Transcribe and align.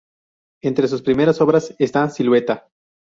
Entre 0.63 0.87
sus 0.87 1.03
primera 1.03 1.31
obras 1.41 1.75
está 1.77 2.09
Silueta. 2.09 2.67